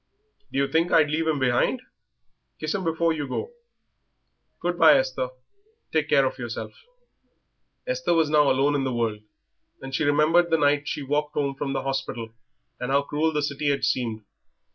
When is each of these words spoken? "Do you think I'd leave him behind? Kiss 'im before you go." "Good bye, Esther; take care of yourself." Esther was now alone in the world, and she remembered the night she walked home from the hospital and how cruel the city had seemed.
"Do 0.51 0.57
you 0.57 0.67
think 0.67 0.91
I'd 0.91 1.11
leave 1.11 1.27
him 1.27 1.37
behind? 1.37 1.83
Kiss 2.59 2.73
'im 2.73 2.83
before 2.83 3.13
you 3.13 3.27
go." 3.27 3.51
"Good 4.59 4.75
bye, 4.79 4.97
Esther; 4.97 5.29
take 5.93 6.09
care 6.09 6.25
of 6.25 6.39
yourself." 6.39 6.73
Esther 7.85 8.15
was 8.15 8.27
now 8.27 8.49
alone 8.49 8.73
in 8.73 8.83
the 8.83 8.91
world, 8.95 9.21
and 9.79 9.93
she 9.93 10.03
remembered 10.03 10.49
the 10.49 10.57
night 10.57 10.87
she 10.87 11.03
walked 11.03 11.35
home 11.35 11.53
from 11.53 11.73
the 11.73 11.83
hospital 11.83 12.33
and 12.79 12.89
how 12.91 13.03
cruel 13.03 13.31
the 13.31 13.43
city 13.43 13.69
had 13.69 13.85
seemed. 13.85 14.25